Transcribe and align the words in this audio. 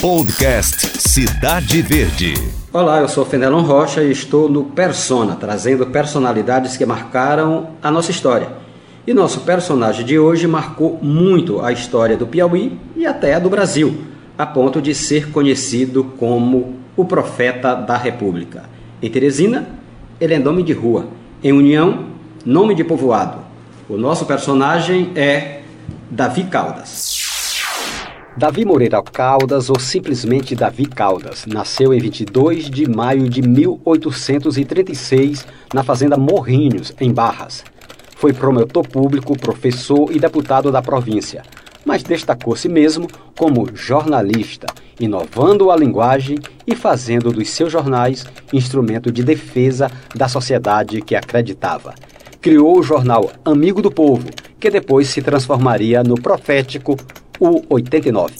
Podcast 0.00 0.86
Cidade 0.98 1.82
Verde. 1.82 2.34
Olá, 2.72 3.00
eu 3.00 3.08
sou 3.08 3.24
Fenelon 3.24 3.62
Rocha 3.62 4.02
e 4.02 4.12
estou 4.12 4.48
no 4.48 4.64
Persona, 4.64 5.34
trazendo 5.34 5.86
personalidades 5.86 6.76
que 6.76 6.86
marcaram 6.86 7.70
a 7.82 7.90
nossa 7.90 8.10
história. 8.10 8.48
E 9.06 9.12
nosso 9.12 9.40
personagem 9.40 10.06
de 10.06 10.18
hoje 10.18 10.46
marcou 10.46 10.98
muito 11.02 11.60
a 11.60 11.72
história 11.72 12.16
do 12.16 12.26
Piauí 12.26 12.78
e 12.94 13.04
até 13.04 13.34
a 13.34 13.38
do 13.38 13.50
Brasil, 13.50 14.04
a 14.38 14.46
ponto 14.46 14.80
de 14.80 14.94
ser 14.94 15.30
conhecido 15.30 16.04
como 16.16 16.76
o 16.96 17.04
profeta 17.04 17.74
da 17.74 17.96
República. 17.96 18.64
Em 19.02 19.10
Teresina, 19.10 19.68
ele 20.20 20.34
é 20.34 20.38
nome 20.38 20.62
de 20.62 20.72
rua. 20.72 21.06
Em 21.42 21.52
União, 21.52 22.06
nome 22.44 22.74
de 22.74 22.84
povoado. 22.84 23.38
O 23.88 23.96
nosso 23.96 24.26
personagem 24.26 25.10
é 25.16 25.62
Davi 26.10 26.44
Caldas. 26.44 27.11
Davi 28.34 28.64
Moreira 28.64 29.02
Caldas, 29.02 29.68
ou 29.68 29.78
simplesmente 29.78 30.56
Davi 30.56 30.86
Caldas, 30.86 31.44
nasceu 31.46 31.92
em 31.92 32.00
22 32.00 32.70
de 32.70 32.88
maio 32.88 33.28
de 33.28 33.42
1836 33.42 35.46
na 35.74 35.84
fazenda 35.84 36.16
Morrinhos, 36.16 36.94
em 36.98 37.12
Barras. 37.12 37.62
Foi 38.16 38.32
promotor 38.32 38.88
público, 38.88 39.38
professor 39.38 40.10
e 40.10 40.18
deputado 40.18 40.72
da 40.72 40.80
província, 40.80 41.42
mas 41.84 42.02
destacou-se 42.02 42.70
mesmo 42.70 43.06
como 43.36 43.68
jornalista, 43.74 44.66
inovando 44.98 45.70
a 45.70 45.76
linguagem 45.76 46.38
e 46.66 46.74
fazendo 46.74 47.32
dos 47.32 47.50
seus 47.50 47.70
jornais 47.70 48.24
instrumento 48.50 49.12
de 49.12 49.22
defesa 49.22 49.90
da 50.14 50.26
sociedade 50.26 51.02
que 51.02 51.14
acreditava. 51.14 51.94
Criou 52.40 52.78
o 52.78 52.82
jornal 52.82 53.30
Amigo 53.44 53.82
do 53.82 53.90
Povo, 53.90 54.30
que 54.58 54.70
depois 54.70 55.08
se 55.08 55.20
transformaria 55.20 56.02
no 56.02 56.14
profético 56.14 56.96
o 57.42 57.60
89. 57.68 58.34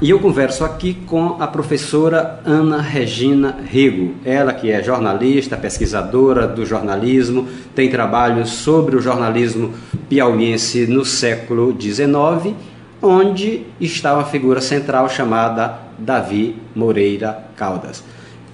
E 0.00 0.10
eu 0.10 0.20
converso 0.20 0.64
aqui 0.64 0.94
com 0.94 1.36
a 1.40 1.48
professora 1.48 2.38
Ana 2.44 2.80
Regina 2.80 3.56
Rego, 3.64 4.14
ela 4.24 4.52
que 4.52 4.70
é 4.70 4.82
jornalista, 4.82 5.56
pesquisadora 5.56 6.46
do 6.46 6.64
jornalismo, 6.64 7.48
tem 7.74 7.90
trabalhos 7.90 8.50
sobre 8.50 8.94
o 8.94 9.00
jornalismo 9.00 9.72
piauiense 10.08 10.86
no 10.86 11.04
século 11.04 11.74
XIX, 11.80 12.54
onde 13.02 13.62
está 13.80 14.14
uma 14.14 14.24
figura 14.24 14.60
central 14.60 15.08
chamada 15.08 15.80
Davi 15.98 16.54
Moreira 16.74 17.44
Caldas. 17.56 18.04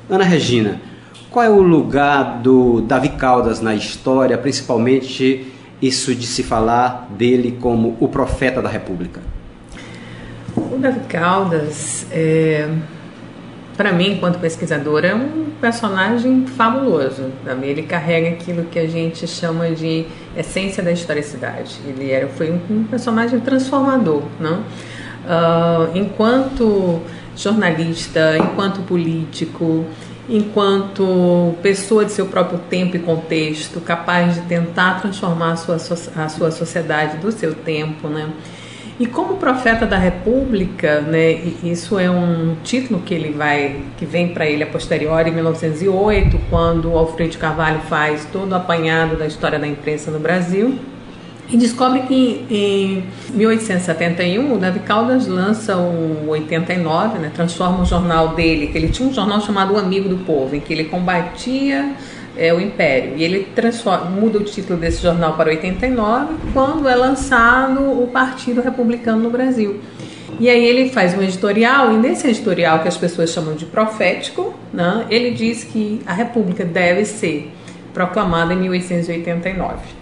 Ana 0.09 0.25
Regina, 0.25 0.81
qual 1.29 1.45
é 1.45 1.51
o 1.51 1.61
lugar 1.61 2.41
do 2.41 2.81
Davi 2.81 3.11
Caldas 3.11 3.61
na 3.61 3.75
história, 3.75 4.39
principalmente 4.39 5.53
isso 5.83 6.15
de 6.15 6.27
se 6.27 6.45
falar 6.45 7.09
dele 7.11 7.59
como 7.61 7.97
o 7.99 8.09
profeta 8.09 8.63
da 8.63 8.69
República? 8.69 9.21
O 10.57 10.79
Davi 10.79 11.01
Caldas, 11.09 12.07
é, 12.13 12.69
para 13.77 13.93
mim, 13.93 14.13
enquanto 14.13 14.39
pesquisadora, 14.39 15.09
é 15.09 15.15
um 15.15 15.47
personagem 15.61 16.47
fabuloso. 16.47 17.31
Ele 17.63 17.83
carrega 17.83 18.29
aquilo 18.29 18.65
que 18.65 18.79
a 18.79 18.87
gente 18.87 19.27
chama 19.27 19.71
de 19.71 20.07
essência 20.37 20.83
da 20.83 20.93
historicidade. 20.93 21.79
Ele 21.87 22.11
era, 22.11 22.29
foi 22.29 22.53
um 22.71 22.85
personagem 22.85 23.41
transformador, 23.41 24.23
não? 24.39 24.61
Uh, 24.61 25.97
enquanto 25.97 27.01
jornalista, 27.37 28.37
enquanto 28.39 28.83
político, 28.83 29.87
enquanto 30.29 31.55
pessoa 31.63 32.05
de 32.05 32.13
seu 32.13 32.27
próprio 32.27 32.59
tempo 32.71 32.97
e 32.97 33.01
contexto, 33.01 33.81
capaz 33.81 34.35
de 34.35 34.43
tentar 34.43 35.01
transformar 35.01 35.53
a 35.53 35.57
sua, 35.57 35.77
a 35.77 36.29
sua 36.29 36.51
sociedade 36.51 37.19
do 37.19 37.33
seu 37.33 37.55
tempo, 37.55 38.09
né? 38.09 38.31
E 39.01 39.07
como 39.07 39.37
profeta 39.37 39.87
da 39.87 39.97
República, 39.97 41.01
né, 41.01 41.33
isso 41.65 41.99
é 41.99 42.11
um 42.11 42.57
título 42.63 43.01
que 43.01 43.13
ele 43.13 43.33
vai, 43.33 43.81
que 43.97 44.05
vem 44.05 44.29
para 44.29 44.47
ele 44.47 44.63
a 44.63 44.67
posteriori 44.67 45.31
em 45.31 45.35
1908, 45.35 46.39
quando 46.51 46.97
Alfredo 46.97 47.39
Carvalho 47.39 47.81
faz 47.89 48.29
todo 48.31 48.53
o 48.53 48.55
apanhado 48.55 49.17
da 49.17 49.27
história 49.27 49.59
da 49.59 49.67
imprensa 49.67 50.11
no 50.11 50.21
Brasil 50.21 50.79
e 51.51 51.57
descobre 51.57 52.03
que 52.03 52.47
em 52.51 53.05
1871 53.37 54.55
o 54.55 54.59
Davi 54.59 54.81
Caldas 54.81 55.27
lança 55.27 55.77
o 55.77 56.29
89, 56.29 57.19
né, 57.19 57.31
transforma 57.35 57.83
o 57.83 57.85
jornal 57.85 58.29
dele, 58.29 58.69
que 58.69 58.79
ele 58.79 58.89
tinha 58.89 59.09
um 59.09 59.13
jornal 59.13 59.41
chamado 59.41 59.75
O 59.75 59.79
Amigo 59.79 60.09
do 60.09 60.19
Povo, 60.19 60.57
em 60.57 60.61
que 60.61 60.73
ele 60.73 60.85
combatia 60.85 61.95
é, 62.37 62.55
o 62.55 62.61
Império. 62.61 63.15
E 63.17 63.25
ele 63.25 63.47
muda 64.19 64.39
o 64.39 64.45
título 64.45 64.79
desse 64.79 65.03
jornal 65.03 65.35
para 65.35 65.51
89, 65.51 66.35
quando 66.53 66.89
é 66.89 66.95
lançado 66.95 67.81
o 68.03 68.07
Partido 68.07 68.63
Republicano 68.63 69.23
no 69.23 69.31
Brasil. 69.31 69.81
E 70.41 70.49
aí 70.49 70.65
ele 70.65 70.89
faz 70.89 71.15
um 71.17 71.23
editorial, 71.23 71.93
e 71.93 71.99
nesse 71.99 72.27
editorial 72.27 72.79
que 72.81 72.89
as 72.89 72.97
pessoas 72.97 73.31
chamam 73.31 73.55
de 73.55 73.67
profético, 73.67 74.55
né, 74.73 75.05
ele 75.11 75.33
diz 75.33 75.65
que 75.65 76.01
a 76.07 76.15
República 76.15 76.65
deve 76.65 77.05
ser 77.05 77.53
proclamada 77.93 78.55
em 78.55 78.57
1889. 78.57 80.02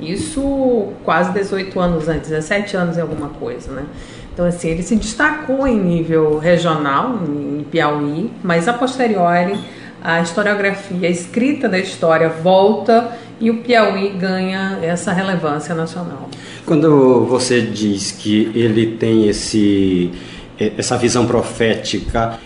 Isso 0.00 0.88
quase 1.04 1.32
18 1.32 1.78
anos 1.80 2.08
antes, 2.08 2.30
17 2.30 2.76
anos 2.76 2.96
e 2.96 3.00
alguma 3.00 3.28
coisa. 3.28 3.72
Né? 3.72 3.84
Então, 4.32 4.46
assim, 4.46 4.68
ele 4.68 4.82
se 4.82 4.96
destacou 4.96 5.66
em 5.66 5.78
nível 5.78 6.38
regional, 6.38 7.18
em 7.26 7.64
Piauí, 7.70 8.30
mas 8.42 8.68
a 8.68 8.72
posteriori 8.72 9.58
a 10.02 10.20
historiografia, 10.20 11.08
a 11.08 11.10
escrita 11.10 11.68
da 11.68 11.78
história 11.78 12.28
volta 12.28 13.16
e 13.38 13.50
o 13.50 13.58
Piauí 13.58 14.10
ganha 14.10 14.78
essa 14.82 15.12
relevância 15.12 15.74
nacional. 15.74 16.28
Quando 16.64 17.24
você 17.26 17.60
diz 17.60 18.12
que 18.12 18.50
ele 18.54 18.96
tem 18.98 19.28
esse, 19.28 20.10
essa 20.58 20.96
visão 20.96 21.26
profética, 21.26 22.38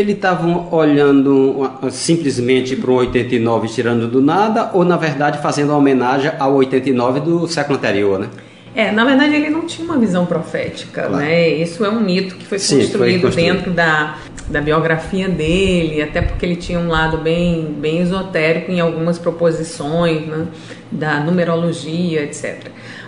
ele 0.00 0.12
estavam 0.12 0.68
olhando 0.72 1.70
simplesmente 1.90 2.74
para 2.76 2.90
o 2.90 2.94
89 2.94 3.68
tirando 3.68 4.08
do 4.08 4.20
nada 4.20 4.70
ou 4.72 4.84
na 4.84 4.96
verdade 4.96 5.38
fazendo 5.38 5.70
uma 5.70 5.78
homenagem 5.78 6.32
ao 6.38 6.54
89 6.54 7.20
do 7.20 7.46
século 7.46 7.78
anterior, 7.78 8.18
né? 8.18 8.28
É, 8.74 8.90
na 8.90 9.04
verdade 9.04 9.36
ele 9.36 9.50
não 9.50 9.66
tinha 9.66 9.86
uma 9.86 9.98
visão 9.98 10.26
profética, 10.26 11.02
claro. 11.02 11.24
né? 11.24 11.48
Isso 11.48 11.84
é 11.84 11.88
um 11.88 12.00
mito 12.00 12.34
que 12.34 12.44
foi 12.44 12.58
Sim, 12.58 12.80
construído, 12.80 13.32
foi 13.32 13.42
dentro 13.42 13.70
da, 13.70 14.16
da 14.48 14.60
biografia 14.60 15.28
dele, 15.28 16.02
até 16.02 16.20
porque 16.20 16.44
ele 16.44 16.56
tinha 16.56 16.80
um 16.80 16.88
lado 16.88 17.18
bem, 17.18 17.72
bem 17.78 18.00
esotérico 18.00 18.72
em 18.72 18.80
algumas 18.80 19.16
proposições, 19.16 20.26
né? 20.26 20.48
Da 20.90 21.20
numerologia, 21.20 22.24
etc. 22.24 22.66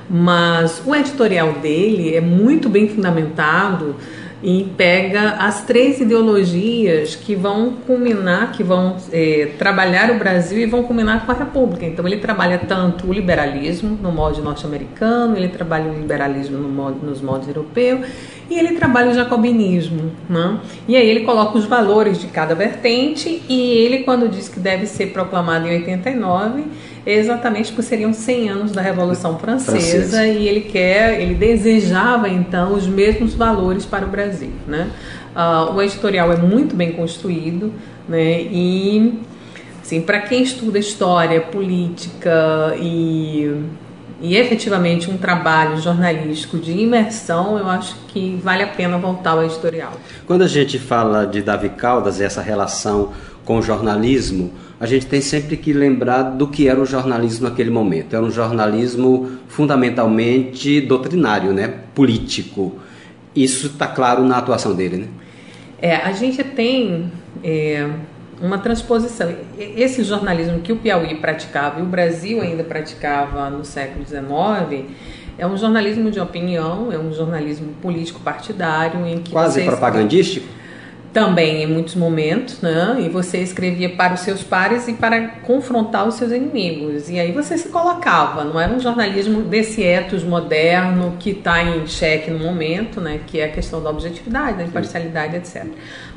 Mas 0.08 0.80
o 0.86 0.94
editorial 0.94 1.54
dele 1.54 2.14
é 2.14 2.20
muito 2.20 2.68
bem 2.68 2.88
fundamentado 2.88 3.96
e 4.46 4.62
pega 4.76 5.30
as 5.40 5.64
três 5.64 6.00
ideologias 6.00 7.16
que 7.16 7.34
vão 7.34 7.72
culminar, 7.84 8.52
que 8.52 8.62
vão 8.62 8.96
é, 9.12 9.50
trabalhar 9.58 10.08
o 10.12 10.18
Brasil 10.20 10.60
e 10.60 10.66
vão 10.66 10.84
culminar 10.84 11.26
com 11.26 11.32
a 11.32 11.34
República. 11.34 11.84
Então 11.84 12.06
ele 12.06 12.18
trabalha 12.18 12.56
tanto 12.56 13.08
o 13.08 13.12
liberalismo 13.12 13.98
no 14.00 14.12
modo 14.12 14.40
norte-americano, 14.40 15.36
ele 15.36 15.48
trabalha 15.48 15.90
o 15.90 15.94
liberalismo 15.94 16.58
no 16.58 16.68
modo, 16.68 17.04
nos 17.04 17.20
modos 17.20 17.48
europeus 17.48 18.06
e 18.48 18.56
ele 18.56 18.76
trabalha 18.76 19.10
o 19.10 19.14
jacobinismo. 19.14 20.12
Né? 20.30 20.60
E 20.86 20.94
aí 20.94 21.08
ele 21.08 21.24
coloca 21.24 21.58
os 21.58 21.64
valores 21.64 22.20
de 22.20 22.28
cada 22.28 22.54
vertente 22.54 23.42
e 23.48 23.60
ele, 23.72 24.04
quando 24.04 24.28
diz 24.28 24.48
que 24.48 24.60
deve 24.60 24.86
ser 24.86 25.06
proclamado 25.06 25.66
em 25.66 25.78
89, 25.78 26.66
exatamente 27.14 27.70
porque 27.70 27.82
seriam 27.82 28.12
100 28.12 28.48
anos 28.48 28.72
da 28.72 28.82
Revolução 28.82 29.38
Francesa, 29.38 29.72
Francesa, 29.72 30.26
e 30.26 30.48
ele 30.48 30.62
quer, 30.62 31.20
ele 31.20 31.34
desejava 31.34 32.28
então 32.28 32.74
os 32.74 32.86
mesmos 32.86 33.34
valores 33.34 33.86
para 33.86 34.04
o 34.04 34.08
Brasil, 34.08 34.52
né? 34.66 34.90
Uh, 35.34 35.74
o 35.74 35.82
editorial 35.82 36.32
é 36.32 36.36
muito 36.36 36.74
bem 36.74 36.92
construído, 36.92 37.72
né? 38.08 38.42
E 38.42 39.20
assim, 39.80 40.00
para 40.00 40.20
quem 40.20 40.42
estuda 40.42 40.78
história, 40.78 41.40
política 41.40 42.74
e 42.80 43.64
e 44.20 44.36
efetivamente 44.36 45.10
um 45.10 45.18
trabalho 45.18 45.78
jornalístico 45.78 46.58
de 46.58 46.72
imersão, 46.72 47.58
eu 47.58 47.68
acho 47.68 47.94
que 48.08 48.40
vale 48.42 48.62
a 48.62 48.66
pena 48.66 48.96
voltar 48.96 49.32
ao 49.32 49.44
editorial. 49.44 49.92
Quando 50.26 50.42
a 50.42 50.48
gente 50.48 50.78
fala 50.78 51.26
de 51.26 51.42
Davi 51.42 51.68
Caldas, 51.68 52.20
essa 52.20 52.40
relação 52.40 53.12
com 53.44 53.58
o 53.58 53.62
jornalismo, 53.62 54.52
a 54.78 54.86
gente 54.86 55.06
tem 55.06 55.20
sempre 55.20 55.56
que 55.56 55.72
lembrar 55.72 56.22
do 56.22 56.46
que 56.48 56.68
era 56.68 56.80
o 56.80 56.84
jornalismo 56.84 57.48
naquele 57.48 57.70
momento. 57.70 58.14
Era 58.14 58.24
um 58.24 58.30
jornalismo 58.30 59.38
fundamentalmente 59.48 60.80
doutrinário, 60.82 61.52
né? 61.52 61.72
político. 61.94 62.74
Isso 63.34 63.68
está 63.68 63.86
claro 63.86 64.22
na 64.22 64.36
atuação 64.36 64.74
dele, 64.74 64.98
né? 64.98 65.08
É, 65.80 65.96
a 65.96 66.12
gente 66.12 66.42
tem 66.44 67.10
é, 67.42 67.88
uma 68.40 68.58
transposição. 68.58 69.34
Esse 69.58 70.02
jornalismo 70.04 70.60
que 70.60 70.72
o 70.72 70.76
Piauí 70.76 71.14
praticava 71.16 71.80
e 71.80 71.82
o 71.82 71.86
Brasil 71.86 72.40
ainda 72.40 72.64
praticava 72.64 73.48
no 73.50 73.64
século 73.64 74.04
XIX 74.04 74.90
é 75.38 75.46
um 75.46 75.56
jornalismo 75.56 76.10
de 76.10 76.18
opinião, 76.18 76.90
é 76.90 76.98
um 76.98 77.12
jornalismo 77.12 77.74
político 77.82 78.20
partidário 78.20 79.06
em 79.06 79.18
que 79.18 79.32
quase 79.32 79.62
propagandístico 79.64 80.55
também 81.16 81.62
em 81.62 81.66
muitos 81.66 81.94
momentos, 81.94 82.60
né? 82.60 82.98
E 83.00 83.08
você 83.08 83.38
escrevia 83.38 83.88
para 83.88 84.12
os 84.12 84.20
seus 84.20 84.42
pares 84.42 84.86
e 84.86 84.92
para 84.92 85.28
confrontar 85.46 86.06
os 86.06 86.16
seus 86.16 86.30
inimigos. 86.30 87.08
E 87.08 87.18
aí 87.18 87.32
você 87.32 87.56
se 87.56 87.70
colocava, 87.70 88.44
não 88.44 88.60
era 88.60 88.70
um 88.70 88.78
jornalismo 88.78 89.40
desse 89.40 89.82
ethos 89.82 90.22
moderno 90.22 91.16
que 91.18 91.30
está 91.30 91.62
em 91.62 91.86
xeque 91.86 92.30
no 92.30 92.40
momento, 92.40 93.00
né? 93.00 93.20
Que 93.26 93.40
é 93.40 93.46
a 93.46 93.48
questão 93.48 93.82
da 93.82 93.88
objetividade, 93.88 94.58
da 94.58 94.64
imparcialidade, 94.64 95.36
etc. 95.36 95.64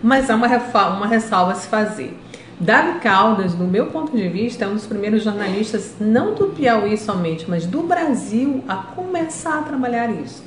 Mas 0.03 0.29
há 0.29 0.35
uma, 0.35 0.47
uma 0.89 1.07
ressalva 1.07 1.53
a 1.53 1.55
se 1.55 1.69
fazer. 1.69 2.19
Davi 2.59 2.99
Caldas, 2.99 3.53
do 3.53 3.63
meu 3.63 3.85
ponto 3.85 4.11
de 4.11 4.27
vista, 4.27 4.65
é 4.65 4.67
um 4.67 4.73
dos 4.73 4.85
primeiros 4.85 5.23
jornalistas, 5.23 5.95
não 5.97 6.35
do 6.35 6.47
Piauí 6.47 6.97
somente, 6.97 7.49
mas 7.49 7.65
do 7.65 7.83
Brasil, 7.83 8.65
a 8.67 8.75
começar 8.75 9.59
a 9.59 9.61
trabalhar 9.61 10.11
isso. 10.11 10.43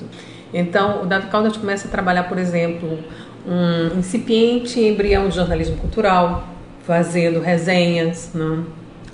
Então, 0.52 1.04
o 1.04 1.06
Davi 1.06 1.28
Caldas 1.28 1.56
começa 1.56 1.88
a 1.88 1.90
trabalhar, 1.90 2.24
por 2.24 2.36
exemplo, 2.36 2.98
um 3.46 3.98
incipiente 3.98 4.80
embrião 4.80 5.28
de 5.28 5.36
jornalismo 5.36 5.76
cultural, 5.76 6.48
fazendo 6.86 7.40
resenhas, 7.40 8.30
né? 8.34 8.58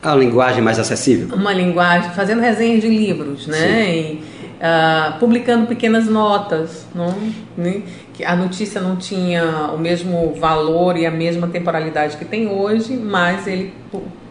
A 0.02 0.14
linguagem 0.14 0.62
mais 0.62 0.78
acessível. 0.78 1.34
Uma 1.34 1.52
linguagem, 1.52 2.10
fazendo 2.10 2.40
resenhas 2.40 2.80
de 2.80 2.88
livros, 2.88 3.46
né? 3.46 3.96
E, 3.96 4.22
uh, 4.58 5.18
publicando 5.18 5.66
pequenas 5.66 6.06
notas, 6.06 6.86
não? 6.94 7.14
Né? 7.56 7.82
que 8.18 8.24
a 8.24 8.34
notícia 8.34 8.80
não 8.80 8.96
tinha 8.96 9.70
o 9.72 9.78
mesmo 9.78 10.34
valor 10.34 10.96
e 10.96 11.06
a 11.06 11.10
mesma 11.10 11.46
temporalidade 11.46 12.16
que 12.16 12.24
tem 12.24 12.48
hoje, 12.48 12.96
mas 12.96 13.46
ele 13.46 13.72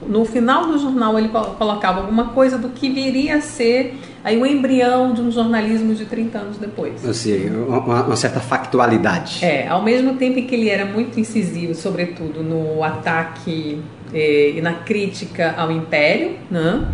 no 0.06 0.26
final 0.26 0.68
do 0.68 0.78
jornal 0.78 1.18
ele 1.18 1.30
colocava 1.30 2.02
alguma 2.02 2.26
coisa 2.26 2.58
do 2.58 2.68
que 2.68 2.90
viria 2.90 3.38
a 3.38 3.42
ser 3.42 3.96
aí 4.26 4.38
o 4.38 4.46
embrião 4.46 5.14
de 5.14 5.22
um 5.22 5.32
jornalismo 5.32 5.96
de 5.96 6.04
30 6.04 6.38
anos 6.38 6.58
depois. 6.58 7.06
Ou 7.06 7.14
seja, 7.14 7.50
uma, 7.50 8.04
uma 8.04 8.16
certa 8.18 8.42
factualidade. 8.42 9.44
É, 9.46 9.70
ao 9.70 9.82
mesmo 9.82 10.16
tempo 10.16 10.42
que 10.46 10.54
ele 10.54 10.68
era 10.68 10.84
muito 10.84 11.18
incisivo, 11.18 11.74
sobretudo 11.74 12.44
no 12.44 12.84
ataque 12.84 13.82
eh, 14.14 14.54
e 14.58 14.62
na 14.62 14.74
crítica 14.74 15.56
ao 15.58 15.72
império, 15.72 16.36
né? 16.52 16.86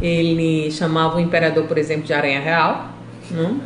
Ele 0.00 0.70
chamava 0.70 1.16
o 1.16 1.20
imperador, 1.20 1.64
por 1.64 1.78
exemplo, 1.78 2.04
de 2.04 2.12
aranha 2.12 2.40
real, 2.40 2.90
né? 3.30 3.56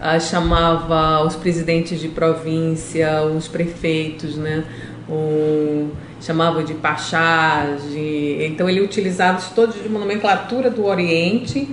ah, 0.00 0.18
chamava 0.18 1.24
os 1.24 1.36
presidentes 1.36 2.00
de 2.00 2.08
província, 2.08 3.22
os 3.22 3.48
prefeitos, 3.48 4.36
né? 4.36 4.64
O, 5.08 5.90
chamava 6.20 6.64
de 6.64 6.74
pachás, 6.74 7.82
de, 7.90 8.38
então 8.40 8.68
ele 8.68 8.80
utilizava 8.80 9.38
isso 9.38 9.52
todos 9.54 9.80
de 9.80 9.88
nomenclatura 9.88 10.68
do 10.68 10.84
Oriente 10.84 11.68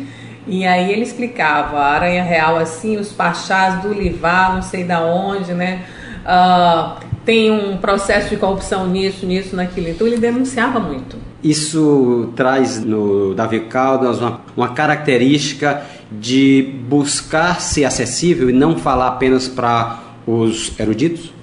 e 0.46 0.66
aí 0.66 0.92
ele 0.92 1.02
explicava 1.02 1.80
a 1.80 1.94
aranha 1.94 2.24
real 2.24 2.58
assim, 2.58 2.98
os 2.98 3.12
pachás 3.12 3.82
do 3.82 3.92
Livar, 3.94 4.54
não 4.54 4.62
sei 4.62 4.84
da 4.84 5.02
onde, 5.02 5.54
né? 5.54 5.86
Ah, 6.26 6.98
tem 7.26 7.52
um 7.52 7.78
processo 7.78 8.30
de 8.30 8.38
corrupção 8.38 8.88
nisso, 8.88 9.26
nisso, 9.26 9.56
naquilo. 9.56 9.90
Então 9.90 10.06
ele 10.06 10.18
denunciava 10.18 10.80
muito. 10.80 11.18
Isso 11.44 12.32
traz 12.36 12.84
no 12.84 13.34
Davi 13.34 13.62
Caldas 13.62 14.20
uma, 14.20 14.42
uma 14.56 14.70
característica 14.70 15.84
de 16.12 16.76
buscar 16.88 17.60
ser 17.60 17.86
acessível 17.86 18.50
e 18.50 18.54
não 18.54 18.78
falar 18.78 19.08
apenas 19.08 19.48
para 19.48 20.00
os 20.26 20.72
eruditos? 20.80 21.34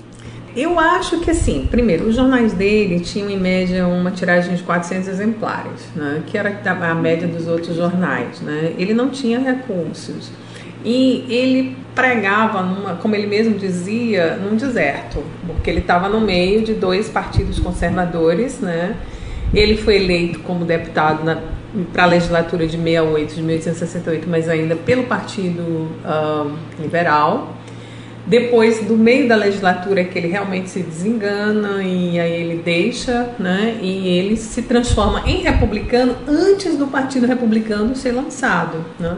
Eu 0.56 0.80
acho 0.80 1.20
que 1.20 1.30
assim, 1.30 1.68
primeiro, 1.70 2.08
os 2.08 2.16
jornais 2.16 2.52
dele 2.52 3.00
tinham 3.00 3.30
em 3.30 3.38
média 3.38 3.86
uma 3.86 4.10
tiragem 4.10 4.54
de 4.54 4.62
400 4.62 5.06
exemplares, 5.06 5.82
né, 5.94 6.22
que 6.26 6.36
era 6.36 6.60
a 6.64 6.94
média 6.94 7.28
dos 7.28 7.46
outros 7.46 7.76
jornais. 7.76 8.40
Né? 8.40 8.74
Ele 8.76 8.92
não 8.92 9.10
tinha 9.10 9.38
recursos. 9.38 10.30
E 10.84 11.24
ele 11.28 11.76
pregava, 11.94 12.62
numa, 12.62 12.94
como 12.96 13.14
ele 13.14 13.26
mesmo 13.26 13.58
dizia, 13.58 14.36
num 14.36 14.56
deserto, 14.56 15.22
porque 15.46 15.68
ele 15.68 15.80
estava 15.80 16.08
no 16.08 16.20
meio 16.20 16.62
de 16.62 16.72
dois 16.72 17.08
partidos 17.08 17.58
conservadores, 17.58 18.60
né? 18.60 18.96
Ele 19.52 19.76
foi 19.76 19.96
eleito 19.96 20.40
como 20.40 20.64
deputado 20.64 21.24
para 21.92 22.04
a 22.04 22.06
legislatura 22.06 22.66
de 22.66 22.76
68, 22.76 23.34
de 23.34 23.42
1868, 23.42 24.28
mas 24.28 24.48
ainda 24.48 24.76
pelo 24.76 25.04
Partido 25.04 25.88
Liberal. 26.78 27.56
Depois, 28.26 28.84
do 28.84 28.96
meio 28.96 29.26
da 29.26 29.34
legislatura, 29.34 30.02
é 30.02 30.04
que 30.04 30.18
ele 30.18 30.28
realmente 30.28 30.68
se 30.68 30.82
desengana 30.82 31.82
e 31.82 32.20
aí 32.20 32.32
ele 32.32 32.62
deixa, 32.62 33.30
né? 33.38 33.78
E 33.80 34.08
ele 34.08 34.36
se 34.36 34.62
transforma 34.62 35.22
em 35.26 35.38
republicano 35.38 36.14
antes 36.28 36.76
do 36.76 36.86
Partido 36.86 37.26
Republicano 37.26 37.96
ser 37.96 38.12
lançado, 38.12 38.84
né? 39.00 39.16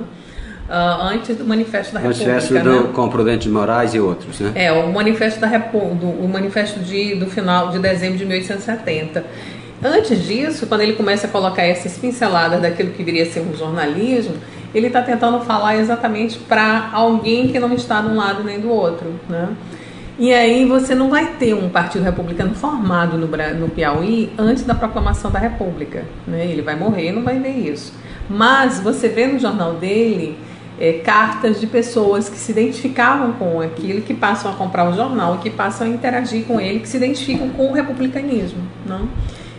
Uh, 0.69 1.03
antes 1.03 1.37
do 1.37 1.45
Manifesto 1.45 1.93
da 1.93 2.01
República. 2.01 2.31
Manifesto 2.31 2.59
do, 2.61 2.83
né? 2.85 2.91
com 2.95 3.09
Prudente 3.09 3.43
de 3.43 3.51
Moraes 3.51 3.93
e 3.93 4.01
outros, 4.01 4.41
né? 4.41 4.53
É, 4.55 4.73
o 4.73 4.91
Manifesto 4.91 5.41
da 5.41 5.49
República, 5.49 6.07
o 6.07 6.29
Manifesto 6.29 6.81
de, 6.81 7.17
do 7.17 7.27
final 7.27 7.71
de 7.71 7.81
dezembro 7.81 8.17
de 8.17 8.25
1870. 8.25 9.25
Antes 9.85 10.25
disso, 10.25 10.67
quando 10.67 10.83
ele 10.83 10.93
começa 10.93 11.27
a 11.27 11.31
colocar 11.31 11.63
essas 11.63 11.99
pinceladas 11.99 12.63
daquilo 12.63 12.91
que 12.93 13.03
viria 13.03 13.25
a 13.25 13.27
ser 13.27 13.41
um 13.41 13.55
jornalismo, 13.55 14.35
ele 14.73 14.87
está 14.87 15.03
tentando 15.03 15.41
falar 15.41 15.77
exatamente 15.77 16.39
para 16.39 16.91
alguém 16.93 17.49
que 17.49 17.59
não 17.59 17.73
está 17.75 18.01
de 18.01 18.09
um 18.09 18.17
lado 18.17 18.45
nem 18.45 18.61
do 18.61 18.71
outro, 18.71 19.13
né? 19.29 19.49
E 20.19 20.33
aí 20.33 20.65
você 20.67 20.95
não 20.95 21.11
vai 21.11 21.33
ter 21.39 21.55
um 21.55 21.69
partido 21.69 22.05
republicano 22.05 22.55
formado 22.55 23.17
no, 23.19 23.27
no 23.27 23.69
Piauí 23.69 24.33
antes 24.39 24.63
da 24.63 24.75
proclamação 24.75 25.31
da 25.31 25.39
República, 25.39 26.05
né? 26.27 26.47
Ele 26.47 26.63
vai 26.63 26.77
morrer, 26.77 27.11
não 27.11 27.23
vai 27.23 27.39
ver 27.39 27.51
isso. 27.51 27.93
Mas 28.31 28.79
você 28.79 29.09
vê 29.09 29.27
no 29.27 29.39
jornal 29.39 29.75
dele 29.75 30.39
é, 30.79 30.93
cartas 30.93 31.61
de 31.61 31.67
pessoas 31.67 32.29
que 32.29 32.37
se 32.37 32.53
identificavam 32.53 33.33
com 33.33 33.61
aquilo, 33.61 34.03
que 34.03 34.15
passam 34.15 34.53
a 34.53 34.55
comprar 34.55 34.89
o 34.89 34.95
jornal, 34.95 35.39
que 35.39 35.51
passam 35.51 35.87
a 35.87 35.91
interagir 35.91 36.45
com 36.45 36.61
ele, 36.61 36.81
que 36.81 36.89
se 36.89 36.99
identificam 36.99 37.49
com 37.51 37.71
o 37.71 37.73
republicanismo, 37.73 38.63
não? 38.87 39.09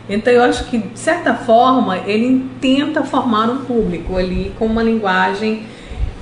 Então 0.10 0.32
eu 0.34 0.44
acho 0.44 0.66
que, 0.66 0.78
de 0.78 1.00
certa 1.00 1.34
forma, 1.34 1.98
ele 2.00 2.50
tenta 2.60 3.04
formar 3.04 3.50
um 3.50 3.64
público 3.64 4.18
ali 4.18 4.54
com 4.60 4.66
uma 4.66 4.84
linguagem 4.84 5.64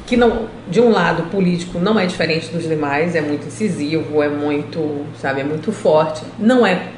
que 0.06 0.18
não, 0.18 0.48
de 0.68 0.82
um 0.82 0.92
lado 0.92 1.24
político 1.30 1.80
não 1.80 1.98
é 1.98 2.06
diferente 2.06 2.50
dos 2.50 2.68
demais, 2.68 3.16
é 3.16 3.22
muito 3.22 3.48
incisivo, 3.48 4.22
é 4.22 4.30
muito, 4.30 5.06
sabe, 5.18 5.42
é 5.42 5.44
muito 5.44 5.72
forte. 5.72 6.22
Não 6.38 6.66
é 6.66 6.90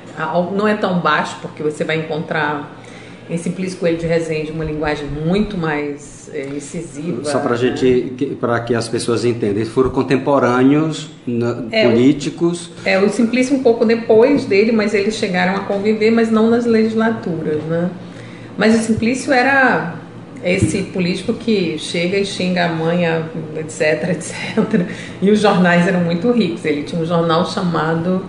não 0.52 0.68
é 0.68 0.76
tão 0.76 1.00
baixo 1.00 1.38
porque 1.42 1.64
você 1.64 1.84
vai 1.84 1.98
encontrar 1.98 2.83
em 3.30 3.38
Simplício 3.38 3.80
Coelho 3.80 3.98
de 3.98 4.06
Resende 4.06 4.52
uma 4.52 4.66
linguagem 4.66 5.08
muito 5.08 5.58
mais 5.58 6.30
é, 6.34 6.48
incisiva. 6.48 7.24
Só 7.24 7.40
para 7.40 7.52
né? 7.52 7.58
gente, 7.58 8.38
para 8.40 8.60
que 8.60 8.75
as 8.75 8.88
pessoas 8.88 9.24
entendam, 9.24 9.66
foram 9.66 9.90
contemporâneos 9.90 11.10
é, 11.72 11.88
políticos. 11.88 12.68
O, 12.68 12.90
é, 12.90 13.00
o 13.00 13.10
Simplício 13.10 13.56
um 13.56 13.64
pouco 13.64 13.86
depois 13.86 14.46
dele, 14.46 14.72
mas 14.72 14.94
eles 14.94 15.16
chegaram 15.16 15.56
a 15.56 15.62
conviver, 15.62 16.12
mas 16.12 16.30
não 16.30 16.50
nas 16.50 16.66
legislaturas, 16.66 17.64
né? 17.64 17.90
Mas 18.58 18.75
o 18.75 18.84
Simplício 18.84 19.31
era 19.31 19.96
esse 20.44 20.84
político 20.84 21.34
que 21.34 21.78
chega 21.80 22.18
e 22.18 22.25
xinga 22.25 22.66
a 22.66 22.70
mãe, 22.70 23.06
etc, 23.58 24.10
etc. 24.10 24.86
E 25.22 25.31
os 25.31 25.40
jornais 25.40 25.88
eram 25.88 26.02
muito 26.02 26.30
ricos. 26.31 26.66
Ele 26.66 26.84
tinha 26.84 27.02
um 27.02 27.06
jornal 27.06 27.46
chamado, 27.46 28.25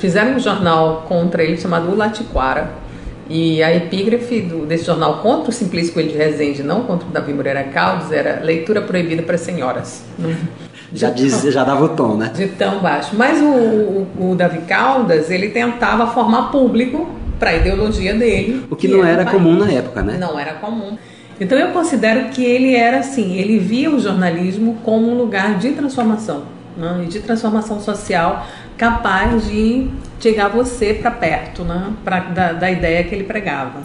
fizeram 0.00 0.36
um 0.36 0.40
jornal 0.40 1.04
contra 1.06 1.44
ele 1.44 1.58
chamado 1.58 1.90
O 1.90 1.94
Latiquara 1.94 2.83
e 3.28 3.62
a 3.62 3.74
epígrafe 3.74 4.40
do, 4.40 4.66
desse 4.66 4.84
jornal 4.84 5.18
contra 5.18 5.50
o 5.50 5.52
Simplício 5.52 5.92
Coelho 5.92 6.10
de 6.10 6.18
Rezende, 6.18 6.62
não 6.62 6.82
contra 6.82 7.08
o 7.08 7.10
Davi 7.10 7.32
Moreira 7.32 7.64
Caldas, 7.64 8.12
era 8.12 8.40
leitura 8.42 8.82
proibida 8.82 9.22
para 9.22 9.38
senhoras. 9.38 10.04
Já, 10.92 11.10
diz, 11.10 11.42
já 11.42 11.64
dava 11.64 11.86
o 11.86 11.88
tom, 11.88 12.16
né? 12.16 12.30
De 12.32 12.46
tão 12.46 12.78
baixo. 12.78 13.16
Mas 13.16 13.40
o, 13.40 13.46
o, 13.46 14.30
o 14.30 14.34
Davi 14.36 14.60
Caldas, 14.60 15.28
ele 15.28 15.48
tentava 15.48 16.06
formar 16.06 16.52
público 16.52 17.10
para 17.36 17.50
a 17.50 17.56
ideologia 17.56 18.14
dele. 18.14 18.64
O 18.70 18.76
que, 18.76 18.86
que 18.86 18.94
não 18.94 19.04
era, 19.04 19.22
era 19.22 19.30
comum 19.30 19.56
na 19.56 19.72
época, 19.72 20.02
né? 20.02 20.16
Não 20.16 20.38
era 20.38 20.52
comum. 20.54 20.96
Então 21.40 21.58
eu 21.58 21.72
considero 21.72 22.28
que 22.30 22.44
ele 22.44 22.76
era 22.76 22.98
assim, 22.98 23.36
ele 23.36 23.58
via 23.58 23.90
o 23.90 23.98
jornalismo 23.98 24.78
como 24.84 25.10
um 25.10 25.18
lugar 25.18 25.58
de 25.58 25.72
transformação, 25.72 26.44
né? 26.76 27.06
de 27.08 27.18
transformação 27.20 27.80
social 27.80 28.46
capaz 28.76 29.46
de 29.46 29.88
chegar 30.20 30.48
você 30.48 30.94
para 30.94 31.10
perto, 31.10 31.64
né? 31.64 31.92
Pra, 32.04 32.20
da, 32.20 32.52
da 32.52 32.70
ideia 32.70 33.04
que 33.04 33.14
ele 33.14 33.24
pregava. 33.24 33.82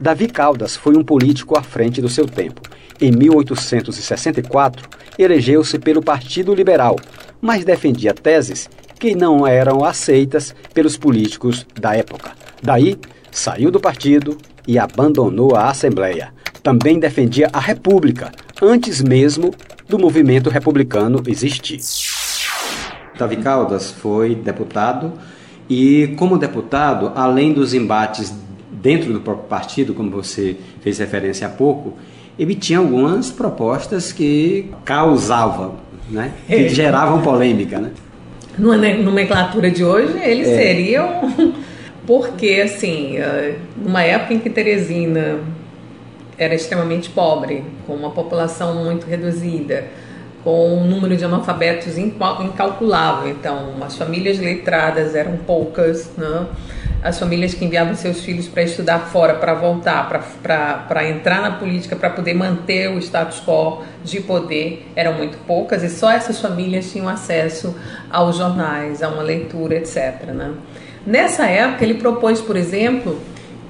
Davi 0.00 0.28
Caldas 0.28 0.76
foi 0.76 0.96
um 0.96 1.02
político 1.02 1.58
à 1.58 1.62
frente 1.62 2.00
do 2.00 2.08
seu 2.08 2.26
tempo. 2.26 2.60
Em 3.00 3.10
1864, 3.10 4.88
elegeu-se 5.18 5.78
pelo 5.78 6.02
Partido 6.02 6.54
Liberal, 6.54 6.96
mas 7.40 7.64
defendia 7.64 8.14
teses 8.14 8.68
que 8.98 9.14
não 9.14 9.46
eram 9.46 9.84
aceitas 9.84 10.54
pelos 10.72 10.96
políticos 10.96 11.66
da 11.78 11.94
época. 11.94 12.32
Daí, 12.62 12.98
saiu 13.30 13.70
do 13.70 13.80
partido 13.80 14.38
e 14.66 14.78
abandonou 14.78 15.54
a 15.54 15.68
Assembleia. 15.68 16.32
Também 16.62 16.98
defendia 16.98 17.48
a 17.52 17.60
República, 17.60 18.32
antes 18.60 19.02
mesmo 19.02 19.54
do 19.88 19.98
movimento 19.98 20.50
republicano 20.50 21.22
existir. 21.26 21.80
Davi 23.18 23.36
Caldas 23.36 23.90
foi 23.90 24.34
deputado 24.34 25.12
e, 25.68 26.14
como 26.16 26.38
deputado, 26.38 27.12
além 27.14 27.52
dos 27.52 27.74
embates 27.74 28.32
dentro 28.70 29.12
do 29.12 29.20
próprio 29.20 29.48
partido, 29.48 29.94
como 29.94 30.10
você 30.10 30.56
fez 30.80 30.98
referência 30.98 31.46
há 31.46 31.50
pouco, 31.50 31.94
ele 32.38 32.54
tinha 32.54 32.78
algumas 32.78 33.30
propostas 33.30 34.12
que 34.12 34.70
causavam, 34.84 35.76
né? 36.10 36.32
que 36.46 36.54
é. 36.54 36.68
geravam 36.68 37.22
polêmica. 37.22 37.78
Né? 37.78 37.90
numa 38.58 38.76
nomenclatura 38.76 39.70
de 39.70 39.84
hoje, 39.84 40.18
ele 40.22 40.42
é. 40.42 40.44
seria 40.44 41.04
um. 41.04 41.52
Porque, 42.06 42.62
assim, 42.64 43.16
eh, 43.16 43.56
numa 43.76 44.00
época 44.00 44.32
em 44.32 44.38
que 44.38 44.48
Teresina 44.48 45.40
era 46.38 46.54
extremamente 46.54 47.10
pobre, 47.10 47.64
com 47.84 47.94
uma 47.94 48.12
população 48.12 48.84
muito 48.84 49.06
reduzida, 49.06 49.86
com 50.46 50.76
um 50.76 50.86
número 50.86 51.16
de 51.16 51.24
analfabetos 51.24 51.98
incalculável. 51.98 53.28
Então, 53.28 53.74
as 53.82 53.96
famílias 53.96 54.38
letradas 54.38 55.16
eram 55.16 55.38
poucas, 55.38 56.08
né? 56.16 56.46
as 57.02 57.18
famílias 57.18 57.52
que 57.52 57.64
enviavam 57.64 57.96
seus 57.96 58.20
filhos 58.20 58.46
para 58.46 58.62
estudar 58.62 59.00
fora, 59.10 59.34
para 59.34 59.54
voltar, 59.54 60.08
para 60.08 61.08
entrar 61.08 61.42
na 61.42 61.50
política, 61.50 61.96
para 61.96 62.10
poder 62.10 62.34
manter 62.34 62.88
o 62.88 62.98
status 63.00 63.42
quo 63.44 63.82
de 64.04 64.20
poder, 64.20 64.86
eram 64.94 65.14
muito 65.14 65.36
poucas 65.48 65.82
e 65.82 65.88
só 65.88 66.12
essas 66.12 66.40
famílias 66.40 66.92
tinham 66.92 67.08
acesso 67.08 67.74
aos 68.08 68.36
jornais, 68.36 69.02
a 69.02 69.08
uma 69.08 69.24
leitura, 69.24 69.74
etc. 69.74 70.26
Né? 70.28 70.54
Nessa 71.04 71.46
época, 71.46 71.82
ele 71.82 71.94
propôs, 71.94 72.40
por 72.40 72.56
exemplo, 72.56 73.20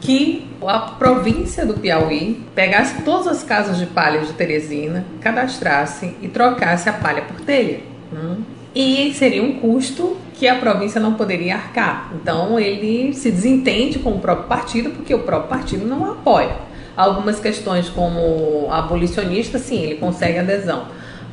que 0.06 0.46
a 0.64 0.78
província 0.78 1.66
do 1.66 1.74
Piauí 1.74 2.40
pegasse 2.54 3.02
todas 3.02 3.26
as 3.26 3.42
casas 3.42 3.76
de 3.76 3.86
palha 3.86 4.20
de 4.20 4.32
Teresina, 4.34 5.04
cadastrasse 5.20 6.14
e 6.22 6.28
trocasse 6.28 6.88
a 6.88 6.92
palha 6.92 7.22
por 7.22 7.40
telha. 7.40 7.80
Hum? 8.12 8.36
E 8.72 9.12
seria 9.14 9.42
um 9.42 9.54
custo 9.54 10.16
que 10.34 10.46
a 10.46 10.54
província 10.54 11.00
não 11.00 11.14
poderia 11.14 11.56
arcar. 11.56 12.12
Então 12.14 12.56
ele 12.56 13.12
se 13.14 13.32
desentende 13.32 13.98
com 13.98 14.10
o 14.10 14.20
próprio 14.20 14.46
partido, 14.46 14.90
porque 14.90 15.12
o 15.12 15.18
próprio 15.20 15.48
partido 15.48 15.84
não 15.84 16.08
apoia. 16.08 16.54
Algumas 16.96 17.40
questões 17.40 17.88
como 17.88 18.70
abolicionista, 18.70 19.58
sim, 19.58 19.82
ele 19.82 19.96
consegue 19.96 20.38
adesão 20.38 20.86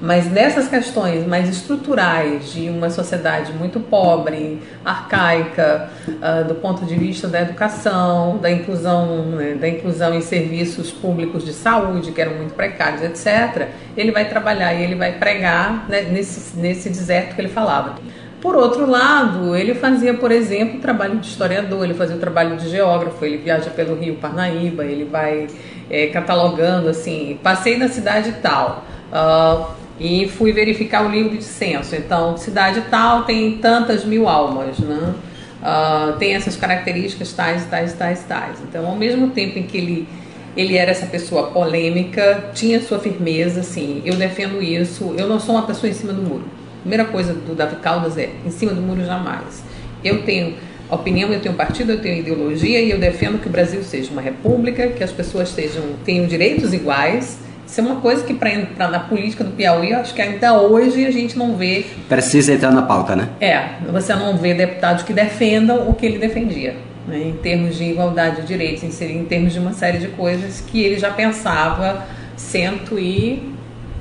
mas 0.03 0.29
nessas 0.29 0.67
questões 0.67 1.25
mais 1.25 1.47
estruturais 1.47 2.51
de 2.51 2.69
uma 2.69 2.89
sociedade 2.89 3.53
muito 3.53 3.79
pobre, 3.79 4.61
arcaica, 4.83 5.89
uh, 6.09 6.45
do 6.45 6.55
ponto 6.55 6.85
de 6.85 6.93
vista 6.93 7.25
da 7.25 7.41
educação, 7.41 8.37
da 8.37 8.51
inclusão, 8.51 9.27
né, 9.27 9.53
da 9.53 9.69
inclusão 9.69 10.13
em 10.13 10.19
serviços 10.19 10.91
públicos 10.91 11.45
de 11.45 11.53
saúde, 11.53 12.11
que 12.11 12.19
eram 12.19 12.33
muito 12.33 12.53
precários, 12.53 13.01
etc., 13.01 13.69
ele 13.95 14.11
vai 14.11 14.27
trabalhar 14.27 14.73
e 14.73 14.83
ele 14.83 14.95
vai 14.95 15.13
pregar 15.13 15.85
né, 15.87 16.01
nesse, 16.01 16.57
nesse 16.57 16.89
deserto 16.89 17.33
que 17.33 17.39
ele 17.39 17.47
falava. 17.47 17.95
Por 18.41 18.57
outro 18.57 18.85
lado, 18.85 19.55
ele 19.55 19.73
fazia, 19.73 20.13
por 20.15 20.33
exemplo, 20.33 20.79
o 20.79 20.81
trabalho 20.81 21.17
de 21.17 21.27
historiador, 21.27 21.81
ele 21.85 21.93
fazia 21.93 22.17
o 22.17 22.19
trabalho 22.19 22.57
de 22.57 22.67
geógrafo, 22.67 23.23
ele 23.23 23.37
viaja 23.37 23.69
pelo 23.69 23.95
Rio 23.95 24.15
Parnaíba, 24.15 24.83
ele 24.83 25.05
vai 25.05 25.47
é, 25.89 26.07
catalogando 26.07 26.89
assim, 26.89 27.39
passei 27.41 27.77
na 27.77 27.87
cidade 27.87 28.33
tal. 28.41 28.83
Uh, 29.09 29.82
e 29.99 30.27
fui 30.27 30.51
verificar 30.51 31.05
o 31.05 31.11
livro 31.11 31.37
de 31.37 31.43
censo. 31.43 31.95
Então, 31.95 32.37
cidade 32.37 32.83
tal 32.89 33.23
tem 33.23 33.57
tantas 33.57 34.03
mil 34.03 34.27
almas, 34.27 34.79
né? 34.79 35.13
Uh, 35.61 36.17
tem 36.17 36.35
essas 36.35 36.57
características 36.57 37.31
tais, 37.31 37.65
tais, 37.65 37.93
tais, 37.93 38.23
tais. 38.23 38.57
Então, 38.67 38.85
ao 38.85 38.95
mesmo 38.95 39.29
tempo 39.29 39.59
em 39.59 39.63
que 39.63 39.77
ele 39.77 40.07
ele 40.55 40.77
era 40.77 40.91
essa 40.91 41.07
pessoa 41.07 41.47
polêmica, 41.47 42.51
tinha 42.53 42.79
sua 42.79 42.99
firmeza, 42.99 43.61
assim, 43.61 44.01
eu 44.05 44.15
defendo 44.15 44.61
isso, 44.61 45.15
eu 45.17 45.27
não 45.27 45.39
sou 45.39 45.55
uma 45.55 45.65
pessoa 45.65 45.89
em 45.89 45.93
cima 45.93 46.13
do 46.13 46.21
muro. 46.21 46.43
Primeira 46.81 47.05
coisa 47.05 47.33
do 47.33 47.55
Davi 47.55 47.77
Caldas 47.77 48.17
é, 48.17 48.29
em 48.45 48.51
cima 48.51 48.71
do 48.71 48.81
muro 48.81 49.03
jamais. 49.03 49.63
Eu 50.03 50.21
tenho 50.23 50.53
opinião, 50.89 51.31
eu 51.31 51.39
tenho 51.39 51.55
partido, 51.55 51.93
eu 51.93 52.01
tenho 52.01 52.19
ideologia 52.19 52.79
e 52.81 52.91
eu 52.91 52.99
defendo 52.99 53.41
que 53.41 53.47
o 53.47 53.51
Brasil 53.51 53.81
seja 53.83 54.11
uma 54.11 54.21
república, 54.21 54.87
que 54.89 55.03
as 55.03 55.11
pessoas 55.11 55.49
sejam, 55.49 55.83
tenham 56.05 56.27
direitos 56.27 56.71
iguais, 56.71 57.39
isso 57.73 57.81
é 57.81 57.83
uma 57.83 57.99
coisa 58.01 58.23
que 58.23 58.35
para 58.35 58.53
entrar 58.53 58.87
na 58.87 58.99
política 58.99 59.43
do 59.43 59.49
Piauí, 59.49 59.89
eu 59.89 59.97
acho 59.97 60.13
que 60.13 60.21
ainda 60.21 60.61
hoje 60.61 61.07
a 61.07 61.09
gente 61.09 61.35
não 61.35 61.55
vê. 61.55 61.83
Precisa 62.07 62.53
entrar 62.53 62.69
na 62.69 62.83
pauta, 62.83 63.15
né? 63.15 63.29
É, 63.41 63.67
você 63.91 64.13
não 64.13 64.37
vê 64.37 64.53
deputados 64.53 65.01
que 65.01 65.11
defendam 65.11 65.89
o 65.89 65.95
que 65.95 66.05
ele 66.05 66.19
defendia, 66.19 66.75
né, 67.07 67.19
em 67.19 67.33
termos 67.33 67.75
de 67.75 67.85
igualdade 67.85 68.41
de 68.41 68.47
direitos, 68.47 68.83
em, 69.01 69.21
em 69.21 69.25
termos 69.25 69.53
de 69.53 69.57
uma 69.59 69.73
série 69.73 69.97
de 69.97 70.09
coisas 70.09 70.61
que 70.61 70.83
ele 70.83 70.99
já 70.99 71.09
pensava 71.09 72.05
cento 72.37 72.99
e 72.99 73.51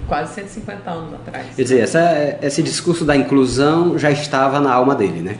quase 0.06 0.34
150 0.34 0.90
anos 0.90 1.14
atrás. 1.14 1.46
Quer 1.56 1.62
dizer, 1.62 1.80
essa, 1.80 2.38
esse 2.42 2.62
discurso 2.62 3.06
da 3.06 3.16
inclusão 3.16 3.98
já 3.98 4.10
estava 4.10 4.60
na 4.60 4.70
alma 4.70 4.94
dele, 4.94 5.22
né? 5.22 5.36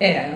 É, 0.00 0.32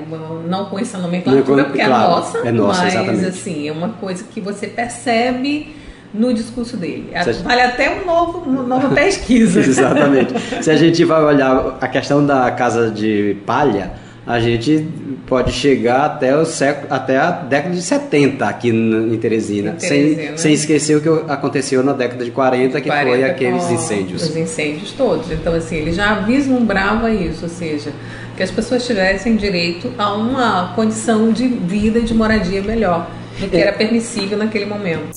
não 0.48 0.66
com 0.66 0.78
essa 0.78 0.98
nomenclatura, 0.98 1.64
porque 1.64 1.84
claro, 1.84 1.92
é 1.92 2.14
nossa, 2.14 2.38
é 2.38 2.52
nossa 2.52 2.84
mas 2.84 2.94
exatamente. 2.94 3.26
assim, 3.26 3.68
é 3.68 3.72
uma 3.72 3.88
coisa 3.88 4.22
que 4.22 4.40
você 4.40 4.68
percebe 4.68 5.79
no 6.12 6.32
discurso 6.34 6.76
dele. 6.76 7.10
Gente... 7.24 7.42
Vale 7.42 7.60
até 7.62 8.00
um 8.00 8.04
novo, 8.04 8.38
uma 8.38 8.62
nova 8.62 8.88
pesquisa. 8.94 9.60
Exatamente. 9.60 10.34
Se 10.62 10.70
a 10.70 10.76
gente 10.76 11.04
vai 11.04 11.22
olhar 11.22 11.78
a 11.80 11.88
questão 11.88 12.24
da 12.24 12.50
casa 12.50 12.90
de 12.90 13.36
palha, 13.46 13.92
a 14.26 14.38
gente 14.38 14.86
pode 15.26 15.52
chegar 15.52 16.04
até, 16.04 16.36
o 16.36 16.44
século, 16.44 16.92
até 16.92 17.16
a 17.16 17.30
década 17.30 17.74
de 17.74 17.82
70 17.82 18.44
aqui 18.44 18.68
em 18.68 19.16
Teresina, 19.18 19.70
em 19.70 19.74
Teresina 19.74 19.78
sem, 19.78 20.36
sem 20.36 20.52
esquecer 20.52 20.96
o 20.96 21.00
que 21.00 21.08
aconteceu 21.30 21.82
na 21.82 21.92
década 21.92 22.24
de 22.24 22.30
40, 22.30 22.80
que 22.80 22.88
40 22.88 23.10
foi 23.10 23.24
aqueles 23.24 23.70
incêndios. 23.70 24.22
Os 24.22 24.36
incêndios 24.36 24.92
todos. 24.92 25.30
Então, 25.30 25.54
assim, 25.54 25.76
ele 25.76 25.92
já 25.92 26.20
vislumbrava 26.20 27.10
isso, 27.10 27.44
ou 27.44 27.48
seja, 27.48 27.92
que 28.36 28.42
as 28.42 28.50
pessoas 28.50 28.86
tivessem 28.86 29.36
direito 29.36 29.92
a 29.98 30.14
uma 30.14 30.74
condição 30.74 31.32
de 31.32 31.48
vida 31.48 31.98
e 31.98 32.02
de 32.02 32.14
moradia 32.14 32.62
melhor 32.62 33.10
do 33.38 33.48
que 33.48 33.56
é. 33.56 33.60
era 33.60 33.72
permissível 33.72 34.38
naquele 34.38 34.66
momento. 34.66 35.08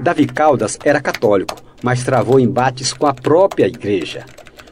Davi 0.00 0.24
Caldas 0.26 0.78
era 0.82 0.98
católico, 0.98 1.56
mas 1.82 2.02
travou 2.02 2.40
embates 2.40 2.90
com 2.90 3.06
a 3.06 3.12
própria 3.12 3.66
igreja. 3.66 4.24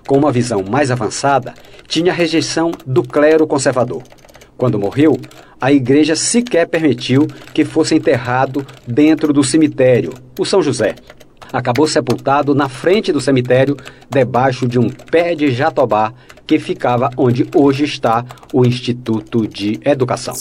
Com 0.07 0.17
uma 0.17 0.33
visão 0.33 0.63
mais 0.63 0.91
avançada, 0.91 1.53
tinha 1.87 2.13
a 2.13 2.15
rejeição 2.15 2.73
do 2.87 3.03
clero 3.03 3.47
conservador. 3.47 4.03
Quando 4.57 4.79
morreu, 4.79 5.19
a 5.61 5.71
igreja 5.71 6.17
sequer 6.17 6.67
permitiu 6.67 7.27
que 7.53 7.63
fosse 7.63 7.95
enterrado 7.95 8.67
dentro 8.87 9.31
do 9.31 9.45
cemitério, 9.45 10.15
o 10.39 10.47
São 10.47 10.63
José. 10.63 10.95
Acabou 11.53 11.87
sepultado 11.87 12.55
na 12.55 12.69
frente 12.71 13.13
do 13.13 13.21
cemitério, 13.21 13.77
debaixo 14.09 14.67
de 14.67 14.79
um 14.79 14.89
pé 14.89 15.35
de 15.35 15.51
jatobá 15.51 16.15
que 16.47 16.59
ficava 16.59 17.11
onde 17.19 17.47
hoje 17.55 17.85
está 17.85 18.25
o 18.51 18.65
Instituto 18.65 19.47
de 19.47 19.79
Educação 19.85 20.35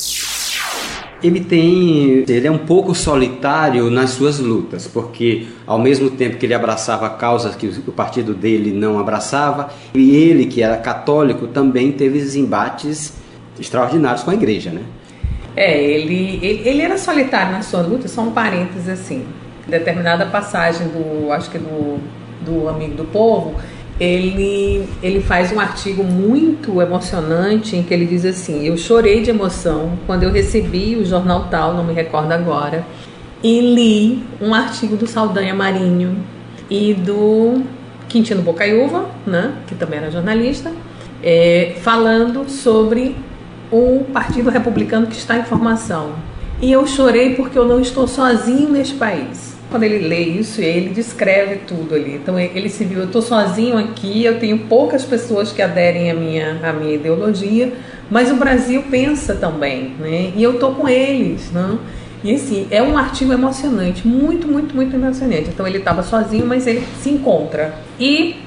ele 1.23 1.39
tem 1.39 2.23
ele 2.27 2.47
é 2.47 2.51
um 2.51 2.57
pouco 2.57 2.93
solitário 2.93 3.89
nas 3.89 4.11
suas 4.11 4.39
lutas 4.39 4.87
porque 4.87 5.47
ao 5.65 5.79
mesmo 5.79 6.11
tempo 6.11 6.37
que 6.37 6.45
ele 6.45 6.53
abraçava 6.53 7.09
causas 7.09 7.55
que 7.55 7.67
o 7.87 7.91
partido 7.91 8.33
dele 8.33 8.71
não 8.71 8.99
abraçava 8.99 9.69
e 9.95 10.15
ele 10.15 10.45
que 10.45 10.61
era 10.61 10.77
católico 10.77 11.47
também 11.47 11.91
teve 11.91 12.19
embates 12.37 13.13
extraordinários 13.59 14.23
com 14.23 14.31
a 14.31 14.33
igreja 14.33 14.71
né? 14.71 14.81
É 15.55 15.81
ele 15.83 16.39
ele, 16.41 16.69
ele 16.69 16.81
era 16.81 16.97
solitário 16.97 17.51
na 17.51 17.61
sua 17.61 17.81
luta 17.81 18.07
só 18.07 18.21
um 18.21 18.31
parênteses 18.31 18.87
assim 18.87 19.25
determinada 19.67 20.25
passagem 20.27 20.87
do 20.87 21.31
acho 21.31 21.49
que 21.49 21.57
do 21.57 21.99
do 22.45 22.69
amigo 22.69 22.95
do 22.95 23.05
povo 23.05 23.55
ele, 23.99 24.87
ele 25.01 25.21
faz 25.21 25.51
um 25.51 25.59
artigo 25.59 26.03
muito 26.03 26.81
emocionante 26.81 27.75
em 27.75 27.83
que 27.83 27.93
ele 27.93 28.05
diz 28.05 28.25
assim: 28.25 28.65
Eu 28.65 28.77
chorei 28.77 29.21
de 29.21 29.29
emoção 29.29 29.97
quando 30.05 30.23
eu 30.23 30.31
recebi 30.31 30.95
o 30.95 31.05
jornal 31.05 31.47
tal, 31.49 31.73
não 31.73 31.83
me 31.83 31.93
recordo 31.93 32.31
agora, 32.31 32.85
e 33.43 33.59
li 33.59 34.23
um 34.39 34.53
artigo 34.53 34.95
do 34.95 35.07
Saldanha 35.07 35.53
Marinho 35.53 36.17
e 36.69 36.93
do 36.93 37.63
Quintino 38.07 38.41
Bocaiúva, 38.41 39.09
né, 39.25 39.53
que 39.67 39.75
também 39.75 39.99
era 39.99 40.11
jornalista, 40.11 40.71
é, 41.23 41.75
falando 41.81 42.49
sobre 42.49 43.15
o 43.71 44.05
Partido 44.13 44.49
Republicano 44.49 45.07
que 45.07 45.15
está 45.15 45.37
em 45.37 45.43
formação. 45.43 46.11
E 46.61 46.71
eu 46.71 46.85
chorei 46.87 47.35
porque 47.35 47.57
eu 47.57 47.65
não 47.65 47.79
estou 47.79 48.07
sozinho 48.07 48.69
neste 48.69 48.95
país 48.95 49.56
quando 49.69 49.83
ele 49.83 50.07
lê 50.07 50.21
isso, 50.21 50.61
ele 50.61 50.89
descreve 50.89 51.57
tudo 51.67 51.95
ali. 51.95 52.15
Então 52.15 52.39
ele 52.39 52.69
se 52.69 52.85
viu, 52.85 52.99
eu 52.99 53.05
estou 53.05 53.21
sozinho 53.21 53.77
aqui, 53.77 54.23
eu 54.23 54.39
tenho 54.39 54.59
poucas 54.59 55.03
pessoas 55.03 55.51
que 55.51 55.61
aderem 55.61 56.09
à 56.09 56.13
minha, 56.13 56.59
à 56.63 56.73
minha 56.73 56.95
ideologia, 56.95 57.73
mas 58.09 58.31
o 58.31 58.35
Brasil 58.35 58.83
pensa 58.89 59.35
também, 59.35 59.93
né? 59.99 60.31
E 60.35 60.41
eu 60.41 60.53
estou 60.53 60.73
com 60.73 60.87
eles, 60.87 61.51
né? 61.51 61.77
E 62.23 62.33
assim, 62.33 62.67
é 62.71 62.81
um 62.81 62.97
artigo 62.97 63.31
emocionante, 63.31 64.07
muito, 64.07 64.47
muito, 64.47 64.75
muito 64.75 64.95
emocionante. 64.95 65.49
Então 65.49 65.67
ele 65.67 65.77
estava 65.77 66.01
sozinho, 66.01 66.45
mas 66.45 66.65
ele 66.65 66.83
se 67.01 67.09
encontra. 67.09 67.75
E 67.99 68.37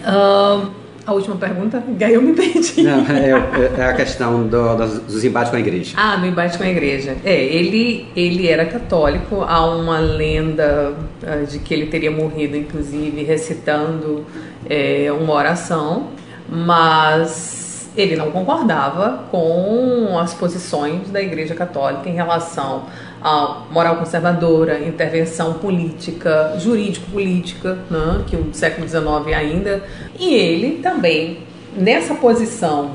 uh, 0.00 0.68
a 1.06 1.12
última 1.12 1.36
pergunta, 1.36 1.82
eu 2.00 2.22
me 2.22 2.32
perdi. 2.32 2.82
Não, 2.82 3.00
é, 3.06 3.30
é, 3.30 3.80
é 3.80 3.84
a 3.84 3.92
questão 3.92 4.46
do, 4.46 4.76
dos 4.76 5.24
embates 5.24 5.50
com 5.50 5.56
a 5.56 5.60
igreja. 5.60 5.94
Ah, 5.96 6.16
do 6.16 6.26
embate 6.26 6.56
com 6.56 6.64
a 6.64 6.68
igreja. 6.68 7.16
É, 7.24 7.34
ele, 7.34 8.08
ele 8.16 8.48
era 8.48 8.64
católico, 8.64 9.42
há 9.42 9.66
uma 9.66 9.98
lenda 9.98 10.94
uh, 11.22 11.46
de 11.46 11.58
que 11.58 11.74
ele 11.74 11.86
teria 11.86 12.10
morrido, 12.10 12.56
inclusive, 12.56 13.22
recitando 13.22 14.24
é, 14.68 15.12
uma 15.12 15.34
oração, 15.34 16.08
mas 16.48 17.90
ele 17.96 18.16
não 18.16 18.30
concordava 18.30 19.24
com 19.30 20.18
as 20.18 20.34
posições 20.34 21.10
da 21.10 21.20
igreja 21.20 21.54
católica 21.54 22.08
em 22.08 22.14
relação 22.14 22.84
a 23.24 23.64
moral 23.70 23.96
conservadora, 23.96 24.86
intervenção 24.86 25.54
política, 25.54 26.56
jurídico-política, 26.58 27.78
né, 27.90 28.22
que 28.26 28.36
o 28.36 28.52
século 28.52 28.86
XIX 28.86 29.34
ainda, 29.34 29.82
e 30.20 30.34
ele 30.34 30.80
também 30.82 31.38
nessa 31.74 32.14
posição 32.14 32.92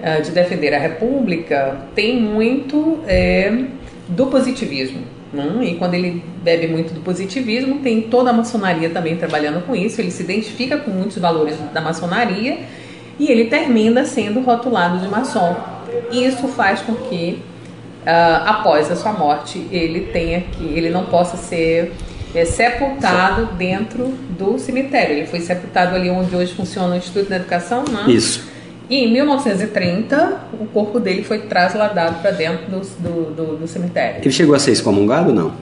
uh, 0.00 0.22
de 0.22 0.30
defender 0.32 0.74
a 0.74 0.78
República, 0.78 1.78
tem 1.94 2.20
muito 2.20 3.00
é, 3.06 3.64
do 4.08 4.26
positivismo. 4.26 5.00
Né? 5.32 5.44
E 5.62 5.74
quando 5.76 5.94
ele 5.94 6.22
bebe 6.42 6.66
muito 6.66 6.92
do 6.92 7.00
positivismo, 7.00 7.78
tem 7.78 8.02
toda 8.02 8.30
a 8.30 8.32
maçonaria 8.32 8.90
também 8.90 9.16
trabalhando 9.16 9.64
com 9.64 9.74
isso. 9.74 10.00
Ele 10.00 10.10
se 10.10 10.22
identifica 10.22 10.76
com 10.76 10.90
muitos 10.90 11.18
valores 11.18 11.56
da 11.72 11.80
maçonaria 11.80 12.58
e 13.18 13.30
ele 13.30 13.46
termina 13.46 14.04
sendo 14.04 14.40
rotulado 14.40 14.98
de 14.98 15.08
maçom. 15.08 15.56
Isso 16.10 16.48
faz 16.48 16.80
com 16.80 16.94
que, 16.94 17.40
uh, 18.02 18.46
após 18.46 18.90
a 18.90 18.96
sua 18.96 19.12
morte, 19.12 19.66
ele 19.70 20.08
tenha 20.12 20.40
que, 20.40 20.64
ele 20.64 20.90
não 20.90 21.06
possa 21.06 21.36
ser 21.36 21.92
é, 22.34 22.44
sepultado 22.44 23.46
dentro 23.56 24.08
do 24.38 24.58
cemitério. 24.58 25.16
Ele 25.16 25.26
foi 25.26 25.40
sepultado 25.40 25.96
ali 25.96 26.10
onde 26.10 26.34
hoje 26.34 26.54
funciona 26.54 26.94
o 26.94 26.98
Instituto 26.98 27.28
da 27.28 27.36
Educação, 27.36 27.84
né? 27.90 28.04
Isso. 28.08 28.48
E 28.88 29.04
em 29.04 29.12
1930, 29.12 30.40
o 30.60 30.66
corpo 30.66 30.98
dele 30.98 31.22
foi 31.22 31.38
trasladado 31.42 32.16
para 32.20 32.32
dentro 32.32 32.66
do, 32.66 32.80
do, 32.80 33.34
do, 33.34 33.56
do, 33.58 33.68
cemitério. 33.68 34.20
Ele 34.20 34.32
chegou 34.32 34.54
a 34.54 34.58
ser 34.58 34.72
excomungado 34.72 35.28
ou 35.28 35.34
não? 35.34 35.52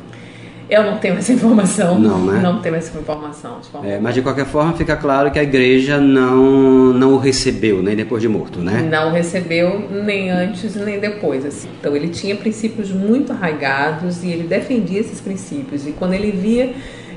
Eu 0.68 0.82
não 0.82 0.98
tenho 0.98 1.16
essa 1.16 1.32
informação. 1.32 1.98
Não, 1.98 2.26
né? 2.26 2.40
Não 2.42 2.60
tenho 2.60 2.74
essa 2.74 2.98
informação. 2.98 3.58
É, 3.82 3.98
mas 3.98 4.14
de 4.14 4.20
qualquer 4.20 4.44
forma 4.44 4.74
fica 4.74 4.96
claro 4.96 5.30
que 5.30 5.38
a 5.38 5.42
igreja 5.42 5.98
não, 5.98 6.92
não 6.92 7.14
o 7.14 7.18
recebeu, 7.18 7.82
nem 7.82 7.96
depois 7.96 8.20
de 8.20 8.28
morto, 8.28 8.60
né? 8.60 8.86
Não 8.90 9.10
recebeu 9.10 9.88
nem 9.90 10.30
antes 10.30 10.76
nem 10.76 11.00
depois. 11.00 11.46
Assim. 11.46 11.68
Então 11.80 11.96
ele 11.96 12.08
tinha 12.08 12.36
princípios 12.36 12.90
muito 12.90 13.32
arraigados 13.32 14.22
e 14.22 14.30
ele 14.30 14.46
defendia 14.46 15.00
esses 15.00 15.20
princípios. 15.20 15.86
E 15.86 15.92
quando 15.92 16.12
ele 16.12 16.30
via 16.30 16.74